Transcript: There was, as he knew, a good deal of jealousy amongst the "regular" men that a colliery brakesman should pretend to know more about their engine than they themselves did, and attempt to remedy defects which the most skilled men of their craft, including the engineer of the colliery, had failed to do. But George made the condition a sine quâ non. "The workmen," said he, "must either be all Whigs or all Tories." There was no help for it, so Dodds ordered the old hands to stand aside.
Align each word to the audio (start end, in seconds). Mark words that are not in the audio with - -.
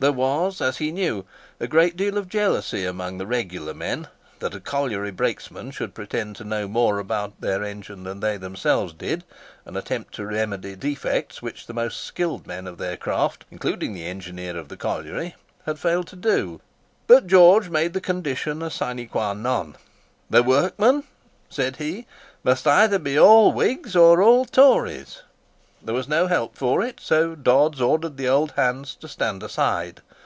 There 0.00 0.12
was, 0.12 0.62
as 0.62 0.78
he 0.78 0.92
knew, 0.92 1.26
a 1.60 1.66
good 1.66 1.94
deal 1.94 2.16
of 2.16 2.26
jealousy 2.26 2.86
amongst 2.86 3.18
the 3.18 3.26
"regular" 3.26 3.74
men 3.74 4.08
that 4.38 4.54
a 4.54 4.58
colliery 4.60 5.10
brakesman 5.10 5.72
should 5.72 5.92
pretend 5.92 6.36
to 6.36 6.44
know 6.44 6.66
more 6.66 6.98
about 6.98 7.38
their 7.42 7.62
engine 7.62 8.04
than 8.04 8.20
they 8.20 8.38
themselves 8.38 8.94
did, 8.94 9.24
and 9.66 9.76
attempt 9.76 10.14
to 10.14 10.24
remedy 10.26 10.74
defects 10.74 11.42
which 11.42 11.66
the 11.66 11.74
most 11.74 12.00
skilled 12.02 12.46
men 12.46 12.66
of 12.66 12.78
their 12.78 12.96
craft, 12.96 13.44
including 13.50 13.92
the 13.92 14.06
engineer 14.06 14.56
of 14.56 14.68
the 14.70 14.76
colliery, 14.78 15.34
had 15.66 15.78
failed 15.78 16.06
to 16.06 16.16
do. 16.16 16.62
But 17.06 17.26
George 17.26 17.68
made 17.68 17.92
the 17.92 18.00
condition 18.00 18.62
a 18.62 18.70
sine 18.70 19.06
quâ 19.06 19.38
non. 19.38 19.76
"The 20.30 20.42
workmen," 20.42 21.04
said 21.50 21.76
he, 21.76 22.06
"must 22.42 22.66
either 22.66 22.98
be 22.98 23.18
all 23.18 23.52
Whigs 23.52 23.94
or 23.94 24.22
all 24.22 24.46
Tories." 24.46 25.20
There 25.82 25.94
was 25.94 26.08
no 26.08 26.26
help 26.26 26.56
for 26.58 26.82
it, 26.82 27.00
so 27.00 27.34
Dodds 27.34 27.80
ordered 27.80 28.18
the 28.18 28.28
old 28.28 28.50
hands 28.52 28.94
to 28.96 29.08
stand 29.08 29.42
aside. 29.42 30.02